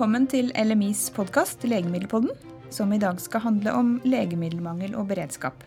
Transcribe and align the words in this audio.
Velkommen 0.00 0.24
til 0.32 0.46
LMIs 0.56 1.10
podkast 1.12 1.60
Legemiddelpodden, 1.68 2.30
som 2.72 2.88
i 2.96 2.98
dag 3.02 3.18
skal 3.20 3.42
handle 3.44 3.74
om 3.76 3.88
legemiddelmangel 4.08 4.94
og 4.96 5.10
beredskap. 5.10 5.58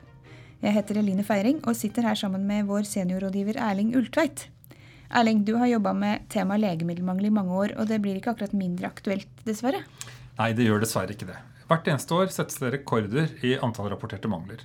Jeg 0.57 0.73
heter 0.73 0.97
Eline 0.97 1.21
Feiring 1.21 1.59
og 1.69 1.75
sitter 1.77 2.07
her 2.09 2.17
sammen 2.17 2.47
med 2.49 2.65
vår 2.65 2.87
seniorrådgiver 2.89 3.59
Erling 3.61 3.91
Ultveit. 3.93 4.47
Erling, 5.13 5.43
du 5.45 5.51
har 5.61 5.69
jobba 5.69 5.91
med 5.93 6.25
temaet 6.33 6.63
legemiddelmangel 6.63 7.27
i 7.29 7.33
mange 7.35 7.53
år, 7.53 7.75
og 7.77 7.91
det 7.91 7.99
blir 8.01 8.17
ikke 8.17 8.31
akkurat 8.33 8.55
mindre 8.57 8.89
aktuelt, 8.89 9.29
dessverre? 9.45 9.83
Nei, 10.39 10.47
det 10.57 10.65
gjør 10.65 10.81
dessverre 10.81 11.13
ikke 11.13 11.27
det. 11.29 11.37
Hvert 11.69 11.91
eneste 11.93 12.17
år 12.17 12.33
settes 12.33 12.57
det 12.63 12.71
rekorder 12.73 13.35
i 13.45 13.53
antall 13.59 13.91
rapporterte 13.93 14.31
mangler. 14.33 14.63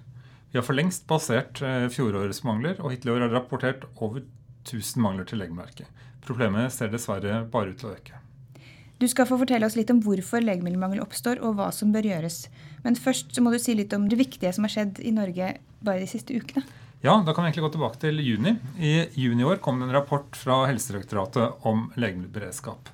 Vi 0.49 0.57
har 0.57 0.65
for 0.65 0.81
lengst 0.81 1.05
passert 1.13 1.61
eh, 1.61 1.91
fjorårets 1.93 2.41
mangler, 2.49 2.81
og 2.81 2.97
hittil 2.97 3.13
i 3.13 3.19
år 3.19 3.27
har 3.27 3.35
det 3.35 3.37
rapportert 3.37 3.85
over 4.01 4.25
1000 4.65 5.05
mangler 5.05 5.29
til 5.29 5.45
Legemerket. 5.45 5.93
Problemet 6.25 6.73
ser 6.73 6.89
dessverre 6.89 7.43
bare 7.53 7.77
ut 7.77 7.85
til 7.85 7.93
å 7.93 7.95
øke. 7.99 8.23
Du 8.99 9.07
skal 9.07 9.29
få 9.31 9.37
fortelle 9.39 9.67
oss 9.67 9.77
litt 9.79 9.93
om 9.95 10.01
hvorfor 10.03 10.43
legemiddelmangel 10.43 11.05
oppstår, 11.05 11.39
og 11.39 11.55
hva 11.59 11.69
som 11.75 11.93
bør 11.95 12.09
gjøres. 12.09 12.49
Men 12.83 12.99
først 12.99 13.31
så 13.35 13.45
må 13.45 13.53
du 13.55 13.61
si 13.63 13.77
litt 13.79 13.95
om 13.95 14.09
det 14.11 14.19
viktige 14.19 14.51
som 14.55 14.67
har 14.67 14.75
skjedd 14.75 14.99
i 15.07 15.15
Norge 15.15 15.53
bare 15.87 16.03
de 16.03 16.11
siste 16.11 16.35
ukene. 16.35 16.65
Ja, 17.05 17.13
da 17.23 17.31
kan 17.31 17.45
vi 17.45 17.53
egentlig 17.53 17.69
gå 17.69 17.75
tilbake 17.77 18.01
til 18.03 18.19
juni. 18.19 18.57
I 18.83 19.07
juni 19.15 19.45
i 19.45 19.47
år 19.47 19.61
kom 19.63 19.79
det 19.79 19.87
en 19.87 19.95
rapport 19.95 20.35
fra 20.35 20.65
Helsedirektoratet 20.67 21.69
om 21.71 21.85
legemiddelberedskap. 21.95 22.91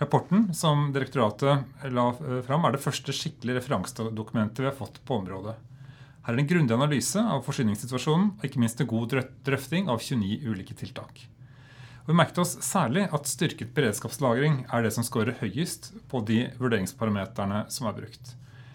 Rapporten 0.00 0.48
som 0.56 0.88
direktoratet 0.94 1.84
la 1.92 2.06
fram, 2.46 2.64
er 2.64 2.72
det 2.72 2.80
første 2.80 3.12
skikkelige 3.12 3.60
referansedokumentet 3.60 4.64
vi 4.64 4.70
har 4.70 4.78
fått 4.78 5.02
på 5.04 5.20
området. 5.20 5.58
Her 6.24 6.32
er 6.32 6.38
det 6.38 6.46
en 6.46 6.50
grundig 6.54 6.78
analyse 6.78 7.20
av 7.20 7.44
forsyningssituasjonen 7.44 8.32
og 8.38 8.48
ikke 8.48 8.62
minst 8.62 8.80
en 8.80 8.88
god 8.88 9.18
drøfting 9.44 9.92
av 9.92 10.00
29 10.00 10.48
ulike 10.48 10.78
tiltak. 10.80 11.26
Og 12.02 12.10
vi 12.10 12.18
merket 12.18 12.40
oss 12.42 12.56
særlig 12.66 13.04
at 13.14 13.28
styrket 13.30 13.70
beredskapslagring 13.76 14.64
er 14.74 14.82
det 14.82 14.90
som 14.94 15.06
scorer 15.06 15.36
høyest 15.38 15.92
på 16.10 16.22
de 16.26 16.48
vurderingsparameterne 16.58 17.64
som 17.70 17.86
er 17.86 17.94
brukt. 18.00 18.32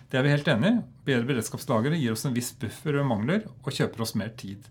Det 0.07 0.15
er 0.15 0.23
vi 0.23 0.31
helt 0.31 0.47
enig 0.47 0.69
i. 0.71 0.79
Bedre 1.09 1.27
beredskapslagre 1.27 1.99
gir 1.99 2.15
oss 2.15 2.23
en 2.27 2.35
viss 2.35 2.53
buffer 2.55 2.95
ved 2.95 3.07
mangler 3.09 3.43
og 3.65 3.73
kjøper 3.75 4.05
oss 4.05 4.15
mer 4.15 4.31
tid. 4.39 4.63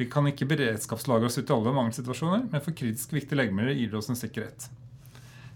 Vi 0.00 0.06
kan 0.08 0.24
ikke 0.30 0.48
beredskapslagre 0.48 1.28
oss 1.28 1.36
ut 1.36 1.44
i 1.50 1.52
alle 1.52 1.74
mangelsituasjoner, 1.76 2.46
men 2.48 2.64
for 2.64 2.72
kritisk 2.72 3.12
viktige 3.12 3.36
legemidler 3.36 3.76
gir 3.76 3.92
det 3.92 4.00
oss 4.00 4.08
en 4.08 4.16
sikkerhet. 4.16 4.70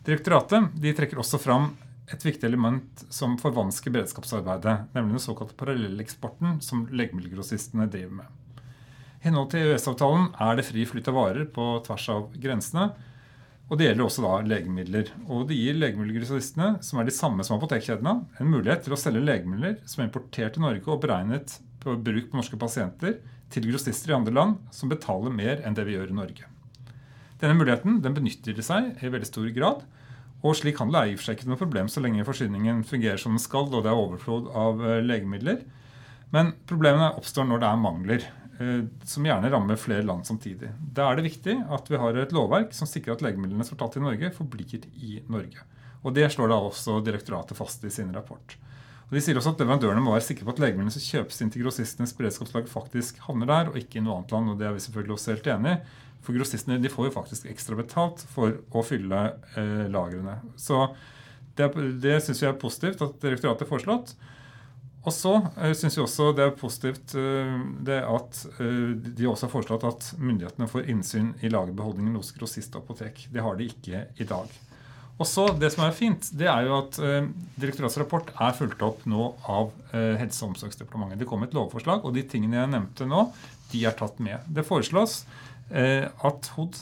Direktoratet 0.05 0.69
trekker 0.99 1.23
også 1.23 1.41
fram 1.41 1.71
et 2.13 2.25
viktig 2.27 2.45
element 2.45 3.07
som 3.09 3.39
forvansker 3.41 3.95
beredskapsarbeidet, 3.95 4.91
nemlig 4.93 5.17
den 5.17 5.25
såkalte 5.25 5.57
parallelleksporten 5.57 6.59
som 6.61 6.85
legemiddelgrossistene 6.93 7.89
driver 7.89 8.19
med. 8.21 8.44
Henhold 9.25 9.55
til 9.55 9.71
EØS-avtalen 9.71 10.27
er 10.45 10.59
det 10.59 10.67
fri 10.69 10.83
flyt 10.85 11.07
av 11.09 11.17
varer 11.17 11.47
på 11.49 11.65
tvers 11.87 12.07
av 12.13 12.25
grensene. 12.37 12.91
Og 13.73 13.79
det 13.81 13.87
gjelder 13.87 14.05
også 14.05 14.25
da 14.27 14.33
legemidler. 14.45 15.09
Og 15.33 15.47
det 15.49 15.57
gir 15.57 15.79
legemiddelgrossistene, 15.79 16.75
som 16.85 17.01
er 17.01 17.09
de 17.09 17.15
samme 17.17 17.47
som 17.47 17.57
apotekkjedene, 17.57 18.13
en 18.37 18.51
mulighet 18.53 18.85
til 18.85 18.93
å 18.93 18.99
selge 19.01 19.25
legemidler 19.25 19.79
som 19.89 20.03
er 20.03 20.11
importert 20.11 20.59
til 20.59 20.67
Norge 20.67 20.93
og 20.93 21.01
beregnet 21.01 21.57
på 21.81 21.97
bruk 22.05 22.29
på 22.29 22.41
norske 22.41 22.61
pasienter, 22.61 23.17
til 23.49 23.71
grossister 23.71 24.13
i 24.13 24.19
andre 24.19 24.35
land 24.35 24.61
som 24.75 24.93
betaler 24.93 25.33
mer 25.33 25.65
enn 25.65 25.77
det 25.77 25.87
vi 25.89 25.97
gjør 25.97 26.13
i 26.13 26.19
Norge. 26.21 26.51
Denne 27.41 27.57
muligheten 27.57 28.03
den 28.05 28.17
benytter 28.17 28.57
de 28.57 28.65
seg 28.65 28.93
i 29.01 29.09
veldig 29.09 29.29
stor 29.31 29.49
grad. 29.57 29.85
Og 30.45 30.57
slik 30.59 30.81
handel 30.83 31.01
er 31.01 31.09
i 31.09 31.17
og 31.17 31.23
for 31.23 31.31
seg 31.31 31.39
ikke 31.39 31.49
noe 31.49 31.61
problem 31.61 31.89
så 31.89 32.05
lenge 32.05 32.29
forsyningen 32.29 32.85
fungerer 32.85 33.21
som 33.21 33.33
den 33.33 33.41
skal 33.41 33.71
og 33.71 33.85
det 33.87 33.89
er 33.89 34.01
overflod 34.05 34.53
av 34.53 34.85
eh, 34.85 35.01
legemidler. 35.01 35.63
Men 36.35 36.53
problemene 36.69 37.15
oppstår 37.17 37.49
når 37.49 37.63
det 37.63 37.71
er 37.71 37.81
mangler. 37.81 38.27
Eh, 38.59 38.85
som 39.05 39.27
gjerne 39.27 39.51
rammer 39.51 39.77
flere 39.77 40.03
land 40.03 40.27
samtidig. 40.27 40.71
Da 40.79 41.09
er 41.11 41.19
det 41.19 41.27
viktig 41.27 41.57
at 41.75 41.89
vi 41.91 41.99
har 41.99 42.19
et 42.19 42.35
lovverk 42.35 42.75
som 42.77 42.87
sikrer 42.87 43.17
at 43.17 43.25
legemidlene 43.25 43.67
som 43.67 43.75
er 43.75 43.81
tatt 43.83 43.97
i 43.99 44.05
Norge, 44.05 44.31
forblir 44.37 44.85
i 44.95 45.17
Norge. 45.27 45.65
Og 46.05 46.15
Det 46.15 46.29
slår 46.31 46.53
da 46.53 46.61
også 46.61 47.01
direktoratet 47.03 47.57
fast 47.59 47.85
i 47.85 47.91
sin 47.91 48.13
rapport. 48.15 48.57
Og 49.09 49.17
De 49.17 49.21
sier 49.21 49.37
også 49.37 49.55
at 49.55 49.63
leverandørene 49.63 50.03
må 50.05 50.15
være 50.15 50.27
sikre 50.29 50.47
på 50.47 50.55
at 50.55 50.63
legemidlene 50.63 50.95
som 50.95 51.03
kjøpes 51.03 51.41
inn 51.43 51.51
til 51.51 51.65
grossistenes 51.65 52.15
beredskapslag, 52.15 52.69
faktisk 52.71 53.19
havner 53.27 53.51
der, 53.51 53.73
og 53.73 53.81
ikke 53.81 53.99
i 53.99 54.05
noe 54.05 54.21
annet 54.21 54.37
land. 54.37 54.51
og 54.51 54.59
Det 54.59 54.69
er 54.69 54.77
vi 54.77 54.85
selvfølgelig 54.87 55.17
også 55.17 55.35
helt 55.35 55.51
enig 55.57 55.75
i. 55.75 55.81
For 56.25 56.37
grossistene 56.37 56.79
de 56.81 56.93
får 56.93 57.11
jo 57.11 57.17
faktisk 57.19 57.51
ekstra 57.51 57.77
betalt 57.77 58.23
for 58.33 58.55
å 58.71 58.85
fylle 58.87 59.25
eh, 59.59 59.85
lagrene. 59.93 60.39
Så 60.57 60.87
det, 61.57 61.69
det 62.01 62.21
syns 62.23 62.41
vi 62.41 62.49
er 62.49 62.61
positivt 62.61 63.03
at 63.05 63.19
direktoratet 63.21 63.67
har 63.67 63.73
foreslått. 63.73 64.15
Og 65.05 65.13
så 65.13 65.35
uh, 65.37 65.73
syns 65.77 65.99
vi 65.99 66.03
også 66.05 66.31
det 66.37 66.47
er 66.47 66.55
positivt 66.57 67.15
uh, 67.19 67.57
det 67.85 68.01
at 68.09 68.45
uh, 68.59 68.93
de 68.97 69.29
også 69.29 69.47
har 69.47 69.53
foreslått 69.53 69.87
at 69.89 70.11
myndighetene 70.17 70.69
får 70.71 70.89
innsyn 70.93 71.35
i 71.45 71.51
lagerbeholdningen 71.53 72.17
hos 72.17 72.33
grossist 72.37 72.77
og 72.77 72.87
apotek. 72.87 73.27
Det 73.33 73.45
har 73.45 73.59
de 73.59 73.69
ikke 73.69 74.07
i 74.17 74.29
dag. 74.29 74.61
Og 75.15 75.29
så 75.31 75.47
Det 75.55 75.69
som 75.71 75.85
er 75.85 75.95
fint, 75.95 76.27
det 76.35 76.49
er 76.51 76.65
jo 76.67 76.73
at 76.81 76.97
direktoratets 77.61 78.01
rapport 78.01 78.33
er 78.35 78.57
fulgt 78.59 78.81
opp 78.83 79.05
nå 79.07 79.29
av 79.47 79.69
Helse- 79.93 80.43
og 80.43 80.49
omsorgsdepartementet. 80.49 81.21
Det 81.21 81.29
kom 81.31 81.45
et 81.47 81.55
lovforslag, 81.55 82.03
og 82.03 82.17
de 82.17 82.25
tingene 82.27 82.59
jeg 82.59 82.73
nevnte 82.73 83.07
nå, 83.07 83.29
de 83.71 83.85
er 83.87 83.95
tatt 83.95 84.19
med. 84.19 84.43
Det 84.51 84.67
foreslås 84.67 85.21
at, 85.71 86.51
HOD, 86.57 86.81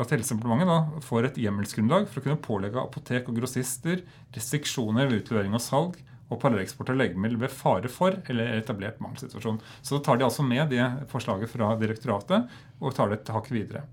at 0.00 0.14
Helsedepartementet 0.16 1.04
får 1.04 1.28
et 1.28 1.42
hjemmelsgrunnlag 1.44 2.08
for 2.08 2.22
å 2.22 2.30
kunne 2.30 2.40
pålegge 2.48 2.80
apotek 2.80 3.28
og 3.28 3.42
grossister 3.42 4.00
restriksjoner 4.32 5.12
ved 5.12 5.20
utlevering 5.20 5.60
og 5.60 5.60
salg 5.60 6.00
og 6.30 6.38
parallelleksport 6.38 6.92
av 6.92 7.00
legemiddel 7.00 7.40
ved 7.42 7.52
fare 7.52 7.90
for 7.90 8.16
eller 8.30 8.54
etablert 8.56 9.00
mangelsituasjon. 9.02 9.58
Så 9.82 9.96
da 9.96 10.04
tar 10.06 10.20
de 10.20 10.26
altså 10.28 10.46
med 10.46 10.70
det 10.70 10.84
forslaget 11.10 11.50
fra 11.50 11.74
direktoratet 11.80 12.60
og 12.78 12.94
tar 12.94 13.10
det 13.10 13.20
et 13.20 13.34
hakk 13.34 13.50
videre. 13.52 13.84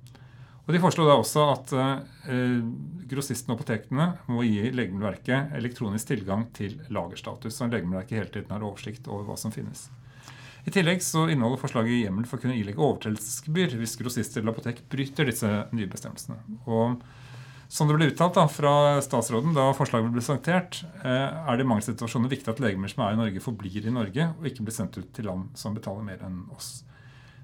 Og 0.68 0.74
De 0.76 0.81
foreslo 0.84 1.06
da 1.08 1.16
også 1.16 1.44
at 1.53 1.72
eh, 1.80 2.58
grossistene 3.08 3.56
og 3.56 3.62
apotekene 3.62 4.09
må 4.28 4.44
gi 4.44 4.68
Legemiddelverket 4.76 5.53
elektronisk 5.56 6.09
tilgang 6.09 6.44
til 6.56 6.76
lagerstatus, 6.92 7.56
så 7.56 7.70
Legemiddelverket 7.72 8.20
hele 8.20 8.34
tiden 8.34 8.52
har 8.52 8.66
oversikt 8.68 9.08
over 9.08 9.30
hva 9.30 9.38
som 9.40 9.53
finnes. 9.56 9.86
I 10.68 10.74
tillegg 10.76 11.00
så 11.00 11.30
inneholder 11.31 11.62
forslaget 11.62 12.02
hjemmel 12.02 12.28
for 12.28 12.36
å 12.36 12.44
kunne 12.44 12.58
ilegge 12.59 12.84
overtredelsesgebyr 12.84 13.78
hvis 13.80 13.96
grossister 14.02 14.44
eller 14.44 14.52
apotek 14.52 14.81
bryter 14.92 15.30
disse 15.30 15.47
nye 15.72 15.88
bestemmelsene. 15.88 16.42
Og 16.68 17.00
som 17.67 17.89
det 17.89 17.97
ble 17.97 18.07
uttalt 18.11 18.38
da, 18.38 18.45
fra 18.47 18.73
statsråden 19.03 19.55
da 19.55 19.69
forslaget 19.75 20.07
ble 20.07 20.22
presentert, 20.22 20.81
eh, 21.03 21.28
er 21.28 21.57
det 21.57 21.66
i 21.66 21.67
mange 21.67 21.83
situasjoner 21.83 22.31
viktig 22.31 22.53
at 22.53 22.61
legemer 22.63 22.91
som 22.91 23.03
er 23.03 23.16
i 23.16 23.19
Norge, 23.19 23.44
forblir 23.44 23.88
i 23.88 23.94
Norge 23.94 24.29
og 24.38 24.47
ikke 24.47 24.63
blir 24.67 24.75
sendt 24.75 25.00
ut 25.00 25.09
til 25.16 25.28
land 25.28 25.50
som 25.59 25.75
betaler 25.75 26.05
mer 26.07 26.23
enn 26.23 26.45
oss. 26.55 26.85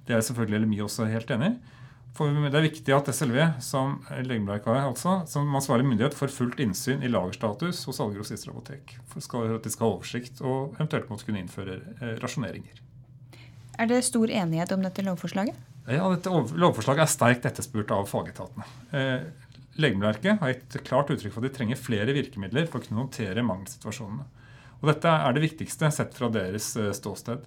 Det 0.08 0.16
er 0.16 0.24
selvfølgelig 0.24 0.64
LMI 0.64 0.80
også 0.86 1.10
helt 1.12 1.32
enig 1.36 1.54
i. 1.54 1.80
For 2.14 2.30
Det 2.30 2.54
er 2.54 2.68
viktig 2.68 2.94
at 2.94 3.08
SLV, 3.10 3.38
som 3.66 3.96
Legemiddelverket 4.12 4.86
altså, 4.86 5.24
som 5.26 5.56
ansvarlig 5.58 5.88
myndighet, 5.88 6.14
får 6.14 6.30
fullt 6.30 6.60
innsyn 6.62 7.02
i 7.02 7.10
lagerstatus 7.10 7.82
hos 7.90 8.00
alle 8.04 8.20
grossister 8.20 8.52
og 8.52 8.60
apotek. 8.60 8.94
For 9.10 9.18
at 9.50 9.66
de 9.66 9.72
skal 9.74 9.88
ha 9.88 9.96
oversikt 9.96 10.44
og 10.46 10.76
eventuelt 10.78 11.10
måtte 11.10 11.26
kunne 11.26 11.42
innføre 11.42 11.80
eh, 11.82 12.14
rasjoneringer. 12.22 12.84
Er 13.82 13.90
det 13.90 14.04
stor 14.06 14.30
enighet 14.30 14.72
om 14.76 14.86
dette 14.86 15.02
lovforslaget? 15.02 15.58
Ja, 15.90 16.06
dette 16.14 16.30
Lovforslaget 16.32 17.08
er 17.08 17.12
sterkt 17.12 17.48
etterspurt 17.50 17.90
av 17.92 18.06
fagetatene. 18.08 18.68
Legemiddelverket 19.74 20.40
har 20.42 20.54
gitt 20.54 20.78
klart 20.86 21.10
uttrykk 21.10 21.34
for 21.34 21.42
at 21.42 21.50
de 21.50 21.58
trenger 21.58 21.80
flere 21.82 22.14
virkemidler 22.14 22.68
for 22.70 22.80
å 22.80 22.86
kunne 22.86 23.02
håndtere 23.06 23.46
mangelsituasjonene. 23.46 24.26
Og 24.84 24.90
Dette 24.92 25.10
er 25.10 25.34
det 25.34 25.46
viktigste 25.46 25.90
sett 25.96 26.14
fra 26.18 26.30
deres 26.34 26.68
eh, 26.78 26.92
ståsted. 26.94 27.46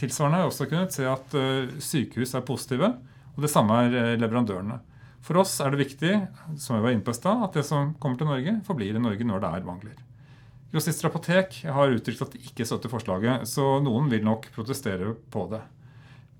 Tilsvarende 0.00 0.40
har 0.40 0.44
jeg 0.44 0.52
også 0.52 0.68
kunnet 0.68 0.96
se 0.96 1.06
at 1.08 1.36
eh, 1.38 1.74
sykehus 1.80 2.34
er 2.36 2.44
positive, 2.44 2.92
og 3.32 3.44
det 3.44 3.52
samme 3.52 3.78
er 3.86 3.98
eh, 4.00 4.14
leverandørene. 4.20 4.80
For 5.22 5.38
oss 5.38 5.54
er 5.62 5.72
det 5.72 5.84
viktig 5.84 6.12
som 6.58 6.76
jeg 6.76 6.84
var 6.84 6.96
inne 6.96 7.06
på 7.06 7.14
sted, 7.16 7.44
at 7.46 7.56
det 7.56 7.64
som 7.64 7.94
kommer 8.02 8.18
til 8.18 8.28
Norge, 8.28 8.56
forblir 8.66 8.98
i 8.98 9.02
Norge 9.02 9.28
når 9.28 9.44
det 9.44 9.52
er 9.52 9.68
mangler. 9.68 10.00
Grossister 10.72 11.08
Apotek 11.08 11.60
har 11.68 11.94
uttrykt 11.94 12.24
at 12.24 12.34
de 12.34 12.40
ikke 12.48 12.66
støtter 12.66 12.90
forslaget, 12.90 13.46
så 13.48 13.76
noen 13.84 14.10
vil 14.12 14.24
nok 14.26 14.50
protestere 14.56 15.14
på 15.32 15.46
det. 15.52 15.62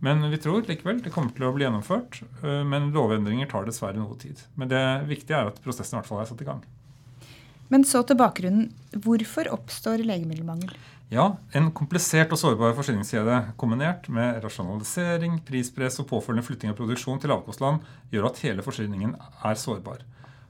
Men 0.03 0.25
vi 0.33 0.39
tror 0.43 0.67
likevel 0.67 0.99
det 1.05 1.13
kommer 1.15 1.31
til 1.35 1.47
å 1.47 1.53
bli 1.55 1.67
gjennomført. 1.67 2.23
Eh, 2.43 2.63
men 2.67 2.91
lovendringer 2.95 3.51
tar 3.51 3.69
dessverre 3.69 4.01
noe 4.01 4.19
tid. 4.19 4.41
Men 4.59 4.71
det 4.73 4.83
viktige 5.11 5.39
er 5.39 5.53
at 5.53 5.61
prosessen 5.63 5.97
i 5.97 6.01
hvert 6.01 6.11
fall 6.11 6.23
er 6.25 6.31
satt 6.31 6.43
i 6.43 6.49
gang. 6.49 6.65
Men 7.73 7.87
så 7.89 8.03
til 8.05 8.19
bakgrunnen. 8.21 8.73
Hvorfor 9.05 9.49
oppstår 9.55 10.03
legemiddelmangel? 10.05 10.75
Ja, 11.13 11.37
En 11.53 11.71
komplisert 11.77 12.33
og 12.33 12.41
sårbar 12.41 12.73
forsyningskjede 12.77 13.55
kombinert 13.61 14.07
med 14.09 14.41
rasjonalisering, 14.45 15.39
prispress 15.45 16.01
og 16.01 16.09
påfølgende 16.09 16.47
flytting 16.47 16.73
av 16.73 16.79
produksjon 16.79 17.21
til 17.21 17.33
lavkostland 17.33 17.85
gjør 18.13 18.31
at 18.31 18.41
hele 18.47 18.65
forsyningen 18.65 19.13
er 19.21 19.61
sårbar. 19.61 20.01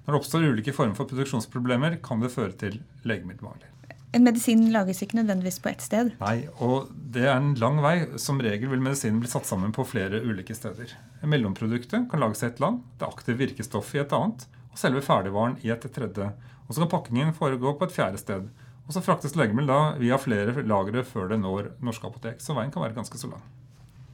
Når 0.06 0.14
det 0.14 0.20
oppstår 0.20 0.46
ulike 0.46 0.74
former 0.74 0.94
for 0.98 1.10
produksjonsproblemer, 1.10 1.98
kan 2.02 2.22
det 2.22 2.30
føre 2.34 2.54
til 2.58 2.78
legemiddelmangler. 3.02 3.71
En 4.12 4.26
medisin 4.26 4.66
lages 4.74 4.98
ikke 5.00 5.16
nødvendigvis 5.16 5.56
på 5.64 5.70
ett 5.70 5.84
sted. 5.84 6.10
Nei, 6.20 6.44
og 6.60 6.90
det 7.14 7.22
er 7.24 7.38
en 7.38 7.54
lang 7.56 7.78
vei. 7.80 7.94
Som 8.20 8.42
regel 8.44 8.68
vil 8.68 8.82
medisinen 8.84 9.22
bli 9.22 9.30
satt 9.30 9.48
sammen 9.48 9.72
på 9.72 9.86
flere 9.88 10.20
ulike 10.20 10.52
steder. 10.56 10.92
Mellomproduktet 11.24 12.10
kan 12.10 12.20
lages 12.20 12.42
i 12.44 12.50
ett 12.50 12.60
land, 12.60 12.82
det 13.00 13.08
aktive 13.08 13.40
virkestoffet 13.40 13.96
i 13.96 14.02
et 14.02 14.12
annet, 14.16 14.44
og 14.68 14.80
selve 14.80 15.00
ferdigvaren 15.06 15.56
i 15.64 15.72
et 15.72 15.86
tredje. 15.96 16.28
Og 16.66 16.74
så 16.74 16.84
kan 16.84 16.92
pakkingen 16.92 17.32
foregå 17.36 17.72
på 17.78 17.88
et 17.88 17.96
fjerde 17.96 18.20
sted. 18.20 18.50
Og 18.84 18.92
så 18.92 19.00
fraktes 19.04 19.36
legemiddel 19.38 19.72
da 19.72 19.80
via 19.96 20.20
flere 20.20 20.66
lagre 20.66 21.06
før 21.08 21.32
det 21.32 21.40
når 21.40 21.72
norske 21.80 22.08
apotek. 22.08 22.42
Så 22.44 22.52
veien 22.58 22.72
kan 22.74 22.84
være 22.84 22.98
ganske 22.98 23.16
så 23.16 23.32
lang. 23.32 23.40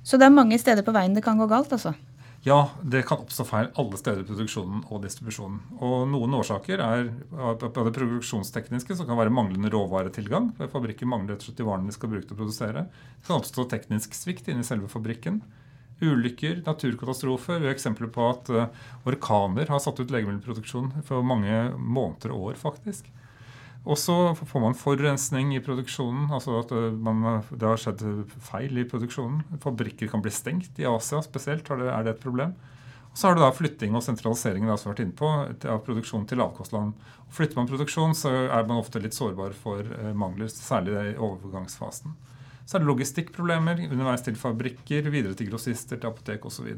Så 0.07 0.21
det 0.21 0.29
er 0.29 0.37
mange 0.37 0.61
steder 0.63 0.87
på 0.87 0.95
veien 0.95 1.17
det 1.17 1.27
kan 1.27 1.41
gå 1.43 1.51
galt, 1.51 1.75
altså? 1.75 1.97
Ja, 2.47 2.71
det 2.83 3.03
kan 3.03 3.19
oppstå 3.19 3.45
feil 3.49 3.69
alle 3.81 3.99
steder 3.99 4.23
i 4.23 4.27
produksjonen 4.29 4.85
og 4.87 5.03
distribusjonen. 5.03 5.59
Og 5.83 6.05
Noen 6.13 6.37
årsaker 6.39 6.79
er 6.79 7.09
av 7.35 7.59
det 7.59 7.71
produksjonstekniske, 7.75 8.95
som 8.95 9.09
kan 9.09 9.19
være 9.19 9.33
manglende 9.35 9.73
råvaretilgang. 9.75 10.53
for 10.57 10.71
Fabrikken 10.71 11.11
mangler 11.11 11.35
rett 11.35 11.43
og 11.43 11.51
slett 11.51 11.59
de 11.59 11.67
varene 11.67 11.91
de 11.91 11.97
skal 11.97 12.13
bruke 12.13 12.29
til 12.29 12.37
å 12.37 12.41
produsere. 12.43 12.87
Det 13.19 13.27
kan 13.27 13.41
oppstå 13.41 13.67
teknisk 13.73 14.15
svikt 14.15 14.49
inni 14.49 14.63
selve 14.63 14.91
fabrikken. 14.93 15.43
Ulykker, 15.99 16.63
naturkatastrofer. 16.63 17.59
Vi 17.59 17.67
har 17.67 17.75
eksempler 17.75 18.11
på 18.15 18.29
at 18.31 18.51
uh, 18.55 18.69
orkaner 19.11 19.67
har 19.67 19.83
satt 19.83 19.99
ut 19.99 20.15
legemiddelproduksjon 20.15 20.93
for 21.09 21.27
mange 21.27 21.73
måneder 21.75 22.37
og 22.37 22.53
år, 22.53 22.61
faktisk. 22.61 23.11
Og 23.89 23.97
så 23.97 24.15
får 24.37 24.61
man 24.61 24.77
forurensning 24.77 25.55
i 25.57 25.63
produksjonen. 25.65 26.29
altså 26.31 26.59
at 26.61 26.73
eh, 26.77 26.91
man, 26.93 27.43
Det 27.49 27.69
har 27.69 27.81
skjedd 27.81 28.03
feil 28.45 28.77
i 28.77 28.89
produksjonen. 28.89 29.41
Fabrikker 29.65 30.11
kan 30.13 30.25
bli 30.25 30.33
stengt. 30.35 30.77
I 30.77 30.89
Asia 30.91 31.23
spesielt 31.25 31.71
er 31.71 31.81
det, 31.81 31.89
er 31.95 32.05
det 32.05 32.17
et 32.17 32.25
problem. 32.25 32.53
Og 33.09 33.17
så 33.17 33.29
har 33.29 33.39
det 33.39 33.43
da 33.43 33.51
flytting 33.55 33.97
og 33.97 34.05
sentralisering 34.05 34.69
som 34.69 34.91
har 34.91 34.93
vært 34.93 35.05
inne 35.07 35.17
på, 35.17 35.31
av 35.73 35.81
produksjon 35.87 36.29
til 36.29 36.43
lavkostland. 36.43 36.93
Og 37.25 37.35
flytter 37.35 37.57
man 37.57 37.71
produksjon, 37.71 38.15
så 38.15 38.35
er 38.45 38.69
man 38.69 38.83
ofte 38.83 39.01
litt 39.01 39.17
sårbar 39.17 39.57
for 39.57 39.81
eh, 39.81 40.13
mangler, 40.13 40.53
særlig 40.53 40.99
i 41.15 41.17
overgangsfasen. 41.17 42.13
Så 42.69 42.77
er 42.77 42.85
det 42.85 42.91
logistikkproblemer 42.91 43.87
underveis 43.89 44.27
til 44.27 44.37
fabrikker, 44.37 45.09
videre 45.09 45.33
til 45.33 45.49
grossister, 45.49 45.97
til 45.97 46.11
apotek 46.11 46.45
osv. 46.45 46.75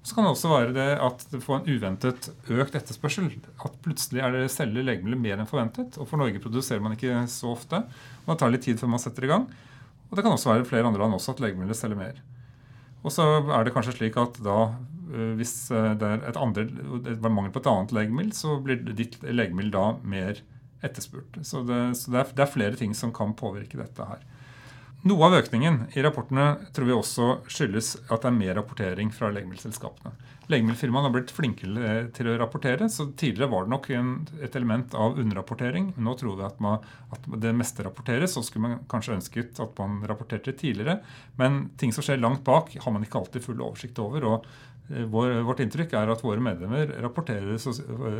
Så 0.00 0.16
kan 0.16 0.24
det 0.24 0.32
også 0.32 0.48
være 0.48 0.72
det 0.72 0.88
at 1.04 1.24
det 1.28 1.42
får 1.44 1.58
en 1.58 1.66
uventet 1.76 2.30
økt 2.48 2.76
etterspørsel. 2.78 3.28
At 3.60 3.74
plutselig 3.84 4.22
er 4.24 4.32
det 4.32 4.46
selger 4.52 4.86
legemidler 4.86 5.20
mer 5.20 5.42
enn 5.42 5.50
forventet. 5.50 5.98
Og 6.00 6.08
for 6.08 6.20
Norge 6.20 6.40
produserer 6.40 6.80
man 6.80 6.96
ikke 6.96 7.26
så 7.28 7.52
ofte. 7.52 7.82
og 8.24 8.32
Det 8.32 8.38
tar 8.40 8.54
litt 8.54 8.64
tid 8.64 8.80
før 8.80 8.94
man 8.94 9.02
setter 9.02 9.28
i 9.28 9.32
gang. 9.32 9.44
Og 10.08 10.16
det 10.16 10.24
kan 10.24 10.32
også 10.32 10.54
være 10.54 10.68
flere 10.68 10.88
andre 10.88 11.02
land 11.04 11.18
også 11.18 11.36
at 11.36 11.44
legemidler 11.44 11.76
selger 11.76 12.00
mer. 12.00 12.22
Og 13.04 13.12
så 13.14 13.26
er 13.40 13.64
det 13.64 13.74
kanskje 13.74 13.96
slik 13.98 14.16
at 14.20 14.40
da, 14.44 14.58
øh, 15.12 15.34
hvis 15.38 15.54
øh, 15.72 15.92
det 16.00 16.08
er 16.08 16.24
et 16.32 16.40
andre, 16.40 16.66
det 17.04 17.20
var 17.22 17.32
mangel 17.32 17.52
på 17.52 17.62
et 17.62 17.68
annet 17.70 17.94
legemiddel, 17.96 18.32
så 18.36 18.58
blir 18.64 18.82
ditt 18.96 19.20
legemiddel 19.22 19.72
da 19.76 19.84
mer 20.02 20.42
etterspurt. 20.84 21.38
Så, 21.44 21.62
det, 21.68 21.80
så 22.00 22.12
det, 22.12 22.20
er, 22.20 22.34
det 22.36 22.44
er 22.44 22.52
flere 22.56 22.80
ting 22.80 22.96
som 22.96 23.12
kan 23.12 23.36
påvirke 23.36 23.80
dette 23.80 24.08
her. 24.08 24.24
Noe 25.00 25.30
av 25.30 25.34
økningen 25.38 25.86
i 25.96 26.02
rapportene 26.04 26.58
tror 26.76 26.84
vi 26.84 26.92
også 26.92 27.26
skyldes 27.48 27.94
at 28.12 28.20
det 28.20 28.28
er 28.28 28.34
mer 28.36 28.52
rapportering 28.58 29.08
fra 29.14 29.30
legemiddelselskapene. 29.32 30.12
Legemiddelfirmaene 30.52 31.08
har 31.08 31.14
blitt 31.14 31.32
flinkere 31.32 31.92
til 32.12 32.28
å 32.28 32.34
rapportere, 32.42 32.88
så 32.92 33.06
tidligere 33.16 33.48
var 33.48 33.64
det 33.64 33.72
nok 33.72 33.88
en, 33.96 34.10
et 34.44 34.58
element 34.60 34.96
av 34.98 35.16
underrapportering. 35.22 35.94
Nå 35.96 36.14
tror 36.20 36.36
vi 36.36 36.44
at, 36.50 36.60
man, 36.60 36.84
at, 37.16 37.30
det 37.40 37.54
meste 37.56 37.86
rapporteres, 37.86 38.36
og 38.36 38.44
skulle 38.44 38.66
man 38.66 38.84
kanskje 38.92 39.16
ønsket 39.16 39.62
at 39.64 39.80
man 39.80 40.02
rapporterte 40.10 40.52
tidligere. 40.60 40.98
Men 41.40 41.62
ting 41.80 41.96
som 41.96 42.04
skjer 42.04 42.20
langt 42.20 42.44
bak, 42.44 42.76
har 42.76 42.92
man 42.92 43.06
ikke 43.06 43.22
alltid 43.24 43.46
full 43.46 43.64
oversikt 43.64 44.04
over. 44.04 44.28
og 44.34 44.52
eh, 44.92 45.08
vår, 45.08 45.38
Vårt 45.48 45.64
inntrykk 45.64 45.96
er 45.96 46.12
at 46.12 46.26
våre 46.26 46.44
medlemmer 46.44 46.92
rapporterer 47.00 47.56
så 47.62 47.72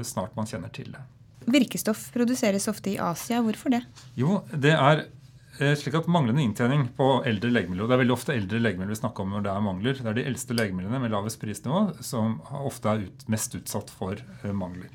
snart 0.07 0.33
man 0.39 0.49
kjenner 0.49 0.73
til 0.73 0.95
det. 0.97 1.05
Virkestoff 1.51 2.09
produseres 2.15 2.71
ofte 2.73 2.95
i 2.95 3.01
Asia. 3.03 3.45
Hvorfor 3.45 3.77
det? 3.77 3.85
Jo, 4.17 4.41
det 4.55 4.77
er 4.77 5.09
Eh, 5.20 5.20
slik 5.61 5.97
at 5.99 6.09
Manglende 6.11 6.43
inntjening 6.43 6.87
på 6.97 7.07
eldre 7.29 7.51
legemidler 7.53 7.85
og 7.85 7.91
Det 7.91 7.97
er 7.97 8.01
veldig 8.03 8.15
ofte 8.15 8.35
eldre 8.35 8.61
legemidler 8.63 8.95
vi 8.95 9.01
snakker 9.01 9.25
om 9.27 9.35
når 9.35 9.45
det 9.45 9.51
er 9.53 9.65
mangler. 9.67 9.99
Det 9.99 10.09
er 10.09 10.17
de 10.17 10.25
eldste 10.31 10.57
legemidlene 10.57 11.01
med 11.03 11.13
lavest 11.13 11.41
prisnivå 11.43 11.83
som 12.07 12.39
ofte 12.63 12.93
er 12.93 13.05
ut, 13.07 13.27
mest 13.33 13.57
utsatt 13.59 13.93
for 13.93 14.17
uh, 14.17 14.53
mangler. 14.57 14.89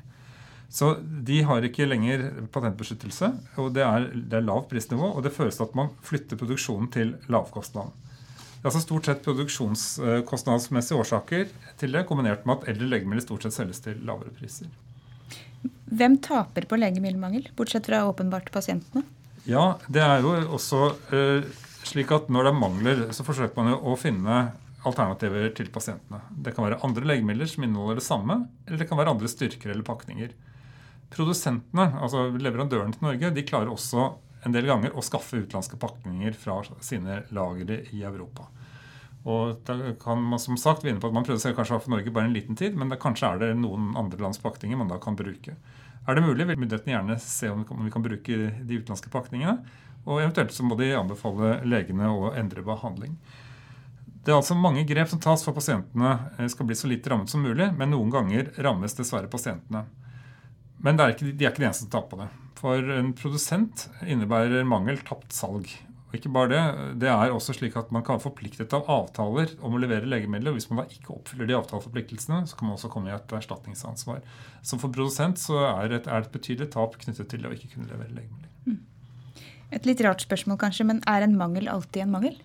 Så 0.68 0.96
De 1.00 1.38
har 1.46 1.62
ikke 1.64 1.86
lenger 1.86 2.24
patentbeskyttelse, 2.52 3.30
og 3.62 3.70
det 3.76 3.84
er, 3.86 4.08
er 4.10 4.42
lavt 4.44 4.68
prisnivå. 4.72 5.12
Og 5.14 5.22
det 5.22 5.34
føles 5.36 5.60
at 5.62 5.76
man 5.78 5.92
flytter 6.04 6.40
produksjonen 6.40 6.90
til 6.92 7.14
lavkostland. 7.30 7.94
Det 8.56 8.64
er 8.64 8.72
altså 8.72 8.82
stort 8.82 9.06
sett 9.06 9.22
produksjonskostnadsmessige 9.22 10.98
årsaker 10.98 11.52
til 11.78 11.94
det, 11.94 12.02
kombinert 12.08 12.42
med 12.48 12.58
at 12.58 12.72
eldre 12.74 12.90
legemidler 12.96 13.22
stort 13.22 13.46
sett 13.46 13.54
selges 13.54 13.84
til 13.84 14.02
lavere 14.08 14.34
priser. 14.34 14.66
Hvem 15.86 16.18
taper 16.18 16.66
på 16.66 16.78
legemiddelmangel, 16.80 17.46
bortsett 17.54 17.86
fra 17.86 18.02
åpenbart 18.08 18.50
pasientene? 18.54 19.06
Ja, 19.46 19.76
det 19.86 20.02
er 20.02 20.24
jo 20.24 20.32
også 20.56 20.82
uh, 21.12 21.46
slik 21.86 22.10
at 22.14 22.30
når 22.32 22.48
det 22.48 22.52
er 22.52 22.58
mangler, 22.58 23.02
så 23.14 23.26
forsøker 23.26 23.54
man 23.60 23.72
jo 23.74 23.78
å 23.92 23.98
finne 24.00 24.40
alternativer 24.86 25.48
til 25.54 25.70
pasientene. 25.74 26.20
Det 26.30 26.54
kan 26.54 26.66
være 26.66 26.80
andre 26.86 27.06
legemidler 27.06 27.48
som 27.50 27.66
inneholder 27.66 28.00
det 28.00 28.06
samme, 28.06 28.40
eller 28.66 28.82
det 28.82 28.88
kan 28.90 28.98
være 28.98 29.14
andre 29.14 29.30
styrker 29.30 29.72
eller 29.72 29.86
pakninger. 29.86 30.34
Produsentene, 31.14 31.88
altså 32.02 32.26
leverandørene 32.34 32.94
til 32.94 33.06
Norge, 33.06 33.32
de 33.34 33.46
klarer 33.46 33.70
også 33.70 34.08
en 34.46 34.54
del 34.54 34.66
ganger 34.68 34.94
å 34.94 35.02
skaffe 35.02 35.40
utenlandske 35.40 35.78
pakninger 35.82 36.34
fra 36.38 36.60
sine 36.84 37.22
lagre 37.34 37.80
i 37.94 38.02
Europa. 38.06 38.46
Og 39.26 39.56
da 39.66 39.74
kan 39.98 40.22
man 40.22 40.38
som 40.42 40.58
sagt 40.60 40.84
vinne 40.86 41.02
på 41.02 41.08
at 41.08 41.14
Man 41.14 41.26
produserer 41.26 41.56
kanskje 41.56 41.80
for 41.82 41.96
Norge 41.96 42.12
bare 42.14 42.28
en 42.28 42.36
liten 42.36 42.58
tid, 42.58 42.76
men 42.78 42.92
det, 42.92 43.00
kanskje 43.02 43.32
er 43.32 43.42
det 43.42 43.56
noen 43.58 43.90
andre 43.98 44.22
lands 44.22 44.38
pakninger 44.42 44.78
man 44.78 44.90
da 44.92 45.00
kan 45.02 45.18
bruke. 45.18 45.56
Er 46.06 46.14
det 46.14 46.22
mulig, 46.22 46.46
vil 46.46 46.60
myndighetene 46.60 46.94
gjerne 46.94 47.18
se 47.22 47.50
om 47.50 47.64
vi 47.66 47.90
kan 47.90 48.04
bruke 48.04 48.36
de 48.62 48.78
utenlandske 48.78 49.10
pakningene. 49.10 49.58
Og 50.06 50.22
eventuelt 50.22 50.54
så 50.54 50.62
må 50.62 50.78
de 50.78 50.92
anbefale 50.94 51.56
legene 51.66 52.06
å 52.12 52.30
endre 52.38 52.62
behandling. 52.66 53.16
Det 54.26 54.32
er 54.32 54.38
altså 54.38 54.56
mange 54.58 54.84
grep 54.86 55.10
som 55.10 55.20
tas 55.22 55.42
for 55.42 55.52
at 55.52 55.58
pasientene 55.60 56.12
eh, 56.38 56.48
skal 56.50 56.66
bli 56.66 56.76
så 56.78 56.88
lite 56.90 57.10
rammet 57.10 57.30
som 57.30 57.42
mulig, 57.42 57.68
men 57.78 57.92
noen 57.94 58.10
ganger 58.10 58.52
rammes 58.62 58.94
dessverre 58.98 59.30
pasientene. 59.30 59.84
Men 60.82 60.98
er 61.00 61.14
ikke, 61.14 61.32
de 61.32 61.46
er 61.46 61.52
ikke 61.52 61.62
de 61.62 61.68
eneste 61.68 61.86
som 61.86 61.92
taper 61.92 62.10
på 62.10 62.20
det. 62.22 62.28
For 62.58 62.90
en 62.96 63.12
produsent 63.18 63.86
innebærer 64.06 64.66
mangel 64.66 64.98
tapt 65.06 65.34
salg. 65.34 65.70
Ikke 66.16 66.32
bare 66.32 66.48
Det 66.50 66.60
det 67.02 67.10
er 67.12 67.34
også 67.34 67.54
slik 67.56 67.76
at 67.76 67.92
man 67.92 68.02
kan 68.02 68.16
være 68.16 68.26
forpliktet 68.26 68.72
av 68.76 68.88
avtaler 68.90 69.52
om 69.60 69.76
å 69.76 69.80
levere 69.82 70.08
legemidler. 70.08 70.50
og 70.50 70.58
Hvis 70.58 70.70
man 70.70 70.82
da 70.82 70.88
ikke 70.90 71.14
oppfyller 71.14 71.46
de 71.46 71.58
avtaleforpliktelsene, 71.58 72.46
så 72.48 72.56
kan 72.56 72.68
man 72.68 72.76
også 72.78 72.90
komme 72.92 73.10
i 73.10 73.14
et 73.14 73.36
erstatningsansvar. 73.38 74.20
Så 74.62 74.80
for 74.80 74.88
produsent 74.88 75.38
så 75.42 75.60
er 75.68 75.88
det 75.88 76.02
et, 76.02 76.10
er 76.10 76.24
et 76.24 76.32
betydelig 76.32 76.70
tap 76.72 76.98
knyttet 76.98 77.28
til 77.30 77.46
å 77.46 77.52
ikke 77.54 77.74
kunne 77.74 77.90
levere 77.92 78.16
legemidler. 78.16 78.50
Mm. 78.66 78.82
Et 79.76 79.86
litt 79.86 80.02
rart 80.06 80.22
spørsmål 80.22 80.60
kanskje, 80.62 80.86
men 80.88 81.02
er 81.06 81.26
en 81.26 81.36
mangel 81.38 81.68
alltid 81.68 82.06
en 82.06 82.14
mangel? 82.14 82.36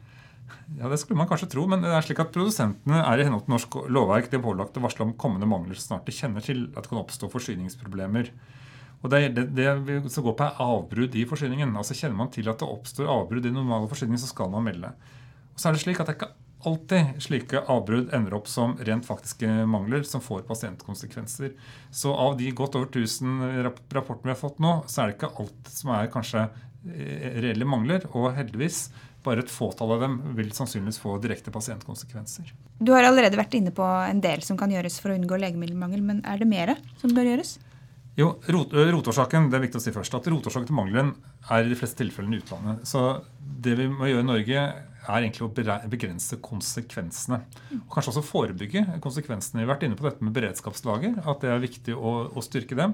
Ja, 0.79 0.89
Det 0.89 0.99
skulle 0.99 1.17
man 1.17 1.27
kanskje 1.27 1.49
tro, 1.51 1.65
men 1.67 1.83
det 1.83 1.91
er 1.91 2.05
slik 2.05 2.19
at 2.23 2.31
produsentene 2.35 3.03
er 3.03 3.19
i 3.19 3.27
henhold 3.27 3.45
til 3.45 3.55
norsk 3.55 3.75
lovverk 3.91 4.31
de 4.31 4.39
pålagte 4.39 4.79
pålagt 4.79 4.79
å 4.79 4.85
varsle 4.85 5.05
om 5.07 5.13
kommende 5.19 5.47
mangler 5.49 5.75
så 5.75 5.91
snart 5.91 6.07
de 6.07 6.15
kjenner 6.15 6.43
til 6.43 6.65
at 6.75 6.83
det 6.83 6.91
kan 6.91 7.01
oppstå 7.01 7.29
forsyningsproblemer. 7.31 8.31
Og 9.01 9.09
Det, 9.09 9.21
det, 9.33 9.47
det 9.57 9.71
vi 9.87 9.97
skal 10.13 10.35
på 10.37 10.45
er 10.45 10.61
avbrudd 10.61 11.15
i 11.17 11.25
forsyningen. 11.25 11.73
Altså 11.77 11.97
Kjenner 11.97 12.19
man 12.19 12.29
til 12.33 12.49
at 12.51 12.61
det 12.61 12.69
oppstår 12.69 13.09
avbrudd 13.09 13.47
i 13.49 13.53
normale 13.53 13.89
forsyninger, 13.89 14.21
så 14.21 14.29
skal 14.29 14.51
man 14.53 14.67
melde. 14.67 14.93
Og 15.53 15.59
så 15.59 15.69
er 15.69 15.77
det 15.77 15.83
slik 15.83 16.01
at 16.01 16.11
det 16.11 16.19
ikke 16.19 16.33
alltid 16.69 17.21
slike 17.25 17.63
avbrudd 17.73 18.11
ender 18.13 18.35
opp 18.37 18.49
som 18.49 18.75
rent 18.85 19.07
faktiske 19.07 19.49
mangler 19.69 20.03
som 20.07 20.21
får 20.21 20.43
pasientkonsekvenser. 20.49 21.55
Så 21.89 22.13
av 22.13 22.37
de 22.37 22.51
godt 22.53 22.77
over 22.77 22.91
1000 22.91 23.63
rapportene 23.65 24.29
vi 24.29 24.35
har 24.35 24.41
fått 24.41 24.61
nå, 24.61 24.81
så 24.87 25.01
er 25.01 25.09
det 25.09 25.17
ikke 25.17 25.31
alt 25.41 25.71
som 25.73 25.95
er 25.95 26.11
kanskje 26.13 26.43
eh, 26.45 27.39
reelle 27.41 27.65
mangler. 27.65 28.05
Og 28.13 28.29
heldigvis 28.37 28.91
bare 29.25 29.43
et 29.43 29.53
fåtall 29.53 29.95
av 29.95 30.05
dem 30.05 30.19
vil 30.37 30.53
sannsynligvis 30.53 31.01
få 31.01 31.17
direkte 31.21 31.53
pasientkonsekvenser. 31.53 32.53
Du 32.81 32.93
har 32.95 33.05
allerede 33.05 33.37
vært 33.37 33.57
inne 33.57 33.73
på 33.73 33.85
en 33.85 34.21
del 34.21 34.41
som 34.45 34.57
kan 34.57 34.71
gjøres 34.73 34.97
for 35.01 35.13
å 35.13 35.17
unngå 35.17 35.37
legemiddelmangel, 35.41 36.01
men 36.05 36.23
er 36.25 36.41
det 36.41 36.49
mer 36.49 36.73
som 37.01 37.13
bør 37.17 37.33
gjøres? 37.33 37.57
Jo, 38.21 38.35
rot, 38.53 38.73
rotårsaken 38.75 39.49
det 39.49 39.57
er 39.57 39.63
viktig 39.65 39.79
å 39.79 39.83
si 39.83 39.93
først, 39.95 40.13
at 40.13 40.27
rotårsaken 40.29 40.67
til 40.69 40.77
mangelen 40.77 41.11
er 41.49 41.65
i 41.65 41.71
de 41.71 41.77
fleste 41.79 42.03
tilfellene 42.03 42.37
utlandet. 42.41 42.83
Så 42.85 43.01
det 43.65 43.73
vi 43.79 43.87
må 43.89 44.09
gjøre 44.09 44.25
i 44.25 44.29
Norge, 44.29 44.65
er 45.01 45.23
egentlig 45.23 45.47
å 45.47 45.87
begrense 45.89 46.37
konsekvensene. 46.45 47.39
Og 47.79 47.87
kanskje 47.93 48.13
også 48.13 48.25
forebygge 48.27 48.83
konsekvensene. 49.01 49.63
Vi 49.63 49.65
har 49.65 49.73
vært 49.73 49.87
inne 49.87 49.97
på 49.97 50.05
dette 50.05 50.21
med 50.21 50.35
beredskapslager, 50.35 51.17
at 51.25 51.41
det 51.41 51.49
er 51.49 51.63
viktig 51.63 51.97
å, 51.97 52.13
å 52.37 52.43
styrke 52.45 52.77
dem. 52.77 52.93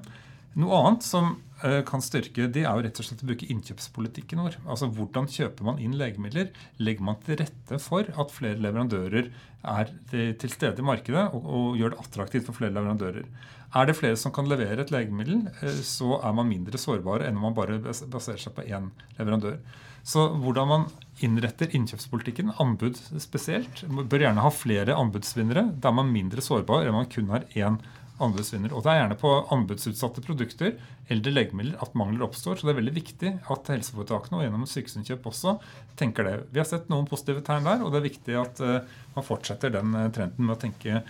Noe 0.57 0.77
annet 0.79 1.05
som 1.05 1.35
uh, 1.63 1.81
kan 1.85 2.01
styrke, 2.01 2.47
det 2.49 2.63
er 2.63 2.71
jo 2.71 2.85
rett 2.85 3.01
og 3.01 3.05
slett 3.05 3.21
å 3.21 3.27
bruke 3.29 3.49
innkjøpspolitikken 3.53 4.41
vår. 4.41 4.57
Altså 4.65 4.89
Hvordan 4.89 5.27
kjøper 5.29 5.67
man 5.67 5.81
inn 5.83 5.97
legemidler? 5.99 6.49
Legger 6.81 7.05
man 7.09 7.19
til 7.25 7.37
rette 7.43 7.81
for 7.83 8.09
at 8.09 8.33
flere 8.33 8.61
leverandører 8.63 9.29
er 9.67 9.91
til 10.09 10.53
stede 10.53 10.81
i 10.81 10.87
markedet, 10.87 11.27
og, 11.35 11.45
og 11.45 11.77
gjør 11.77 11.93
det 11.93 12.01
attraktivt 12.05 12.47
for 12.47 12.57
flere 12.57 12.73
leverandører? 12.77 13.27
Er 13.75 13.89
det 13.89 13.97
flere 13.99 14.17
som 14.19 14.31
kan 14.31 14.47
levere 14.47 14.79
et 14.81 14.93
legemiddel, 14.93 15.43
eh, 15.59 15.81
så 15.83 16.21
er 16.23 16.33
man 16.37 16.47
mindre 16.49 16.79
sårbare 16.79 17.27
enn 17.27 17.37
om 17.37 17.49
man 17.49 17.57
bare 17.57 17.81
baserer 17.83 18.39
seg 18.39 18.55
på 18.55 18.65
én 18.65 18.89
leverandør. 19.19 19.59
Så 20.07 20.23
hvordan 20.39 20.69
man 20.69 20.85
innretter 21.25 21.73
innkjøpspolitikken, 21.75 22.53
anbud 22.63 22.95
spesielt, 23.19 23.83
bør 23.89 24.23
gjerne 24.23 24.45
ha 24.45 24.51
flere 24.55 24.95
anbudsvinnere. 24.95 25.65
Da 25.75 25.91
er 25.91 25.97
man 25.99 26.13
mindre 26.13 26.43
sårbar 26.43 26.87
enn 26.87 26.95
man 26.95 27.09
kun 27.11 27.33
har 27.33 27.43
én 27.59 27.81
anbudsvinner. 28.23 28.73
Og 28.73 28.83
det 28.83 28.91
er 28.91 28.99
gjerne 29.01 29.19
på 29.21 29.33
anbudsutsatte 29.53 30.23
produkter, 30.25 30.75
eldre 31.13 31.33
legemidler, 31.33 31.77
at 31.83 31.95
mangler 31.97 32.25
oppstår. 32.27 32.57
Så 32.57 32.67
det 32.67 32.73
er 32.73 32.79
veldig 32.81 32.95
viktig 32.95 33.33
at 33.53 33.71
helseforetakene 33.73 34.39
og 34.39 34.45
gjennom 34.45 34.65
sykehusinnkjøp 34.69 35.29
også 35.31 35.57
tenker 35.99 36.27
det. 36.27 36.35
Vi 36.53 36.61
har 36.61 36.69
sett 36.69 36.89
noen 36.93 37.09
positive 37.09 37.45
tegn 37.45 37.69
der, 37.69 37.85
og 37.85 37.93
det 37.93 38.01
er 38.01 38.09
viktig 38.09 38.39
at 38.41 38.63
uh, 38.63 38.97
man 39.15 39.27
fortsetter 39.27 39.73
den 39.77 39.93
uh, 39.95 40.09
trenden 40.13 40.47
med 40.49 40.57
å 40.57 40.61
tenke 40.67 41.03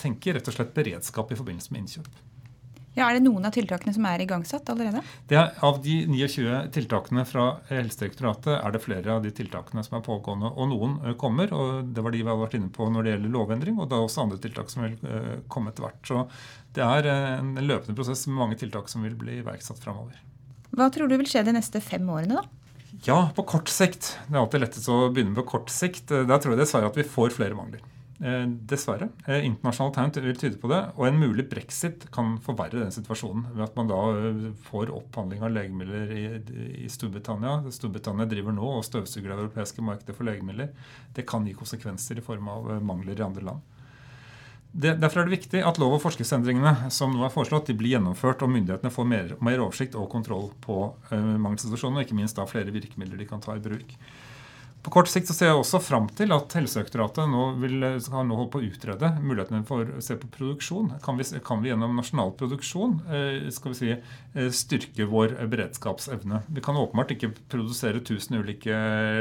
tenke 0.00 0.34
rett 0.34 0.48
og 0.50 0.56
slett 0.56 0.74
beredskap 0.76 1.30
i 1.32 1.38
forbindelse 1.38 1.72
med 1.72 1.84
innkjøp. 1.84 2.08
Ja, 2.96 3.06
Er 3.06 3.16
det 3.16 3.22
noen 3.22 3.46
av 3.46 3.54
tiltakene 3.54 3.92
som 3.94 4.06
er 4.08 4.22
igangsatt 4.24 4.66
allerede? 4.72 5.00
Det 5.30 5.36
er, 5.38 5.52
av 5.62 5.78
de 5.84 5.94
29 6.10 6.72
tiltakene 6.74 7.22
fra 7.28 7.44
Helsedirektoratet 7.68 8.50
er 8.56 8.74
det 8.74 8.80
flere 8.82 9.14
av 9.14 9.22
de 9.22 9.30
tiltakene 9.34 9.84
som 9.86 9.98
er 10.00 10.02
pågående. 10.06 10.50
Og 10.50 10.70
noen 10.72 10.96
eh, 11.04 11.14
kommer, 11.20 11.54
og 11.54 11.92
det 11.94 12.02
var 12.02 12.16
de 12.16 12.22
vi 12.24 12.30
har 12.32 12.40
vært 12.40 12.56
inne 12.58 12.72
på 12.74 12.88
når 12.90 13.06
det 13.06 13.12
gjelder 13.14 13.34
lovendring. 13.36 13.78
Og 13.78 13.86
det 13.86 13.98
er 13.98 14.06
også 14.08 14.24
andre 14.24 14.40
tiltak 14.42 14.72
som 14.72 14.82
vil 14.82 14.96
uh, 15.06 15.36
komme 15.52 15.70
etter 15.70 15.86
hvert. 15.86 16.00
Så 16.02 16.24
det 16.74 16.82
er 16.86 17.10
en 17.12 17.54
løpende 17.62 17.94
prosess 17.98 18.26
med 18.26 18.40
mange 18.40 18.58
tiltak 18.58 18.90
som 18.90 19.06
vil 19.06 19.14
bli 19.18 19.38
iverksatt 19.38 19.78
framover. 19.84 20.18
Hva 20.74 20.90
tror 20.90 21.10
du 21.10 21.14
vil 21.18 21.30
skje 21.30 21.44
de 21.46 21.54
neste 21.54 21.82
fem 21.82 22.10
årene, 22.10 22.42
da? 22.42 22.98
Ja, 23.06 23.20
på 23.36 23.46
kort 23.46 23.70
sikt. 23.70 24.16
Det 24.26 24.34
er 24.34 24.42
alltid 24.42 24.64
lettest 24.64 24.90
å 24.90 25.04
begynne 25.14 25.38
på 25.38 25.46
kort 25.54 25.70
sikt. 25.70 26.10
Der 26.10 26.42
tror 26.42 26.56
jeg 26.56 26.64
dessverre 26.64 26.90
at 26.90 26.98
vi 26.98 27.06
får 27.06 27.38
flere 27.38 27.54
mangler. 27.58 27.86
Eh, 28.20 28.46
dessverre. 28.68 29.08
Internasjonal 29.24 29.46
internasjonale 29.48 29.94
tegn 30.12 30.26
vil 30.26 30.36
tyde 30.36 30.58
på 30.60 30.68
det. 30.68 30.80
Og 30.98 31.06
en 31.08 31.20
mulig 31.22 31.46
brexit 31.48 32.04
kan 32.12 32.34
forverre 32.44 32.82
den 32.82 32.92
situasjonen. 32.92 33.46
Ved 33.54 33.64
at 33.64 33.78
man 33.78 33.88
da 33.88 34.00
eh, 34.12 34.42
får 34.66 34.92
opphandling 34.92 35.40
av 35.46 35.54
legemidler 35.54 36.12
i, 36.12 36.24
i 36.84 36.88
Storbritannia. 36.92 37.62
Storbritannia 37.72 38.28
driver 38.28 38.52
nå 38.52 38.74
og 38.76 38.84
støvsuger 38.84 39.32
det 39.32 39.38
europeiske 39.38 39.84
markedet 39.84 40.18
for 40.18 40.28
legemidler. 40.28 40.68
Det 41.16 41.24
kan 41.28 41.48
gi 41.48 41.56
konsekvenser 41.56 42.20
i 42.20 42.26
form 42.26 42.52
av 42.52 42.74
mangler 42.84 43.16
i 43.16 43.24
andre 43.24 43.46
land. 43.48 43.76
Det, 44.70 44.92
derfor 45.02 45.22
er 45.22 45.26
det 45.26 45.38
viktig 45.38 45.62
at 45.66 45.80
lov- 45.82 45.96
og 45.96 46.02
forskriftsendringene 46.04 46.92
som 46.94 47.16
nå 47.16 47.24
er 47.26 47.32
foreslått, 47.34 47.72
de 47.72 47.74
blir 47.74 47.96
gjennomført, 47.96 48.44
og 48.44 48.52
myndighetene 48.52 48.92
får 48.94 49.08
mer, 49.08 49.32
mer 49.42 49.62
oversikt 49.64 49.96
og 49.98 50.06
kontroll 50.12 50.52
på 50.62 50.76
uh, 51.10 51.16
mangelsituasjonen, 51.42 51.98
og 51.98 52.06
ikke 52.06 52.18
minst 52.20 52.38
da 52.38 52.46
flere 52.46 52.70
virkemidler 52.70 53.18
de 53.18 53.26
kan 53.26 53.42
ta 53.42 53.56
i 53.58 53.64
bruk. 53.64 53.96
På 54.80 54.90
kort 54.94 55.10
sikt 55.12 55.28
så 55.28 55.34
ser 55.36 55.50
jeg 55.50 55.58
også 55.60 55.78
fram 55.84 56.06
til 56.16 56.32
at 56.32 56.54
Helsedirektoratet 56.56 57.28
nå 57.28 57.42
vil, 57.60 57.82
skal 58.00 58.24
nå 58.24 58.38
holde 58.38 58.52
på 58.54 58.62
å 58.62 58.68
utrede 58.70 59.10
mulighetene 59.20 59.60
for 59.68 59.84
å 59.98 60.04
se 60.04 60.16
på 60.16 60.30
produksjon. 60.32 60.94
Kan 61.04 61.20
vi, 61.20 61.26
kan 61.44 61.60
vi 61.60 61.68
gjennom 61.68 61.98
nasjonal 62.00 62.32
produksjon 62.40 62.96
eh, 63.12 63.50
skal 63.52 63.74
vi 63.74 63.78
si, 63.78 63.90
eh, 63.92 64.48
styrke 64.56 65.04
vår 65.10 65.36
beredskapsevne? 65.52 66.46
Vi 66.48 66.64
kan 66.64 66.80
åpenbart 66.80 67.12
ikke 67.12 67.34
produsere 67.52 68.00
1000 68.00 68.40
ulike 68.40 68.78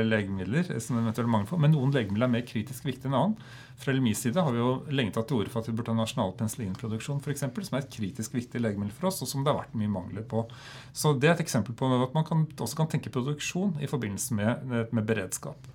legemidler, 0.07 0.71
som 0.79 1.01
eventuelt 1.01 1.31
mange 1.33 1.51
får, 1.51 1.59
men 1.65 1.75
noen 1.75 1.91
legemidler 1.95 2.29
er 2.29 2.35
mer 2.37 2.47
kritisk 2.47 2.87
viktige 2.87 3.11
enn 3.11 3.19
annen. 3.19 3.51
Fra 3.79 3.93
LMIs 3.95 4.25
side 4.25 4.43
har 4.43 4.51
vi 4.51 4.59
jo 4.59 4.71
lenge 4.91 5.13
tatt 5.15 5.29
til 5.29 5.39
orde 5.39 5.51
for 5.53 5.61
at 5.61 5.69
vi 5.69 5.73
burde 5.77 5.93
ha 5.93 5.95
nasjonal 5.95 6.33
penicillinproduksjon, 6.35 7.21
f.eks., 7.23 7.45
som 7.47 7.77
er 7.77 7.85
et 7.85 7.93
kritisk 7.93 8.33
viktig 8.35 8.59
legemiddel 8.59 8.91
for 8.91 9.07
oss, 9.07 9.21
og 9.23 9.29
som 9.31 9.45
det 9.45 9.53
har 9.53 9.61
vært 9.61 9.77
mye 9.79 9.91
mangler 9.93 10.25
på. 10.27 10.43
Så 10.91 11.13
Det 11.15 11.29
er 11.29 11.37
et 11.37 11.45
eksempel 11.45 11.77
på 11.79 11.87
at 11.95 12.15
man 12.17 12.27
kan, 12.27 12.43
også 12.59 12.81
kan 12.81 12.91
tenke 12.91 13.13
produksjon 13.13 13.77
i 13.79 13.87
forbindelse 13.87 14.35
med, 14.35 14.67
med 14.91 15.07
beredskap. 15.07 15.69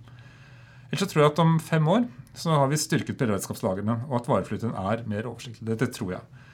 Ellers 0.90 1.00
så 1.00 1.08
tror 1.11 1.23
jeg 1.25 1.32
at 1.32 1.40
om 1.46 1.56
fem 1.58 1.88
år 1.88 2.04
så 2.37 2.58
har 2.61 2.68
vi 2.68 2.78
styrket 2.78 3.18
beredskapslagrene, 3.18 4.02
og 4.11 4.18
at 4.20 4.28
vareflyten 4.28 4.76
er 4.76 5.06
mer 5.08 5.30
oversiktlig. 5.30 5.64
Dette 5.70 5.88
tror 5.96 6.18
jeg. 6.18 6.44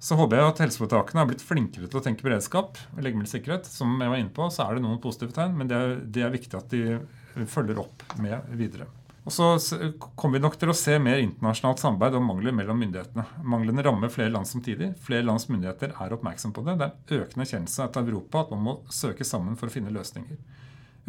Så 0.00 0.16
håper 0.16 0.38
jeg 0.38 0.52
at 0.52 0.62
helseforetakene 0.62 1.20
har 1.20 1.28
blitt 1.28 1.44
flinkere 1.44 1.90
til 1.90 1.98
å 1.98 2.04
tenke 2.04 2.24
beredskap 2.24 2.78
og 2.94 3.02
legemiddelsikkerhet. 3.02 3.66
Som 3.68 3.98
jeg 4.00 4.14
var 4.14 4.22
inne 4.22 4.32
på, 4.32 4.46
så 4.48 4.68
er 4.68 4.78
det 4.78 4.86
noen 4.86 5.02
positive 5.02 5.34
tegn, 5.36 5.58
men 5.58 5.68
det 5.68 5.76
er, 5.76 5.98
det 6.06 6.24
er 6.24 6.32
viktig 6.38 6.56
at 6.56 6.72
de 6.72 7.44
følger 7.50 7.82
opp 7.82 8.06
med 8.22 8.46
videre. 8.56 8.88
Og 9.28 9.32
så 9.34 9.46
kommer 10.16 10.38
vi 10.38 10.42
nok 10.42 10.56
til 10.56 10.72
å 10.72 10.76
se 10.76 10.94
mer 11.02 11.20
internasjonalt 11.20 11.82
samarbeid 11.82 12.16
om 12.16 12.24
mangler 12.30 12.54
mellom 12.56 12.78
myndighetene. 12.80 13.26
Manglene 13.44 13.84
rammer 13.84 14.12
flere 14.12 14.32
land 14.32 14.48
samtidig. 14.48 14.94
Flere 15.04 15.26
lands 15.26 15.44
myndigheter 15.50 15.92
er 15.92 16.14
oppmerksom 16.16 16.54
på 16.56 16.64
det. 16.64 16.78
Det 16.80 16.88
er 16.88 17.26
økende 17.26 17.44
erkjennelse 17.44 17.84
etter 17.84 18.08
Europa 18.08 18.46
at 18.46 18.54
man 18.54 18.64
må 18.64 18.76
søke 18.88 19.26
sammen 19.28 19.58
for 19.60 19.68
å 19.68 19.74
finne 19.74 19.92
løsninger. 19.92 20.40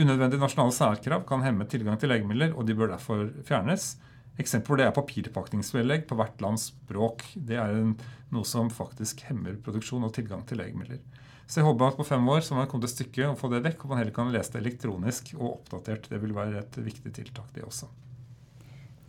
Unødvendige 0.01 0.44
nasjonale 0.44 0.75
særkrav 0.75 1.24
kan 1.30 1.44
hemme 1.46 1.68
tilgang 1.72 2.00
til 2.00 2.12
legemidler, 2.12 2.51
og 2.56 2.68
de 2.68 2.75
bør 2.75 2.94
derfor 2.94 3.30
fjernes. 3.48 3.94
Eksempel 4.39 4.74
på 4.74 4.80
det 4.80 4.88
er 4.88 4.96
papirpakningsvedlegg 4.96 6.06
på 6.10 6.18
hvert 6.20 6.44
lands 6.44 6.70
språk. 6.72 7.24
Det 7.36 7.60
er 7.60 7.80
en, 7.80 7.96
noe 8.32 8.48
som 8.48 8.72
faktisk 8.72 9.24
hemmer 9.30 9.60
produksjon 9.63 10.08
og 10.08 10.13
tilgang 10.15 10.44
til 10.48 10.60
legemidler. 10.60 11.00
Så 11.48 11.60
jeg 11.60 11.67
håper 11.67 11.91
at 11.91 11.98
på 12.00 12.05
fem 12.07 12.29
år 12.31 12.45
så 12.45 12.55
man 12.55 12.69
komme 12.71 12.86
til 12.86 12.93
stykket 12.93 13.25
og 13.27 13.39
få 13.39 13.50
det 13.51 13.63
vekk, 13.65 13.83
og 13.83 13.93
man 13.93 14.01
heller 14.01 14.15
kan 14.15 14.31
lese 14.31 14.53
det 14.53 14.62
elektronisk 14.62 15.33
og 15.38 15.50
oppdatert. 15.57 16.07
Det 16.12 16.21
vil 16.21 16.36
være 16.36 16.62
et 16.62 16.79
viktig 16.79 17.12
tiltak, 17.17 17.50
det 17.55 17.65
også. 17.67 17.89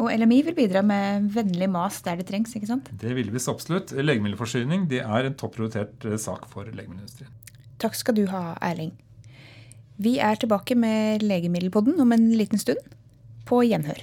Og 0.02 0.10
LMI 0.10 0.40
vil 0.48 0.56
bidra 0.56 0.82
med 0.82 1.28
vennlig 1.34 1.68
mas 1.70 2.00
der 2.02 2.18
det 2.18 2.26
trengs, 2.30 2.54
ikke 2.58 2.70
sant? 2.70 2.88
Det 2.98 3.12
vil 3.14 3.30
vi 3.30 3.42
så 3.42 3.54
absolutt. 3.54 3.92
Legemiddelforsyning 3.94 4.88
det 4.90 5.04
er 5.04 5.28
en 5.28 5.38
topprioritert 5.38 6.08
eh, 6.08 6.18
sak 6.18 6.48
for 6.50 6.66
legemiddelindustrien. 6.66 7.30
Takk 7.82 7.98
skal 7.98 8.16
du 8.18 8.24
ha, 8.30 8.56
Erling. 8.62 8.92
Vi 10.02 10.16
er 10.22 10.38
tilbake 10.40 10.74
med 10.78 11.22
Legemiddelpodden 11.22 12.00
om 12.02 12.14
en 12.14 12.30
liten 12.34 12.58
stund. 12.58 12.80
På 13.46 13.60
gjenhør. 13.66 14.00